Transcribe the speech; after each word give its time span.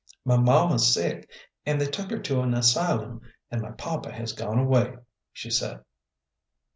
"My 0.25 0.35
mamma's 0.35 0.91
sick, 0.91 1.29
and 1.63 1.79
they 1.79 1.85
took 1.85 2.09
her 2.09 2.17
to 2.17 2.41
an 2.41 2.55
asylum. 2.55 3.21
And 3.51 3.61
my 3.61 3.69
papa 3.69 4.11
has 4.11 4.33
gone 4.33 4.57
away," 4.57 4.95
she 5.31 5.51
said. 5.51 5.83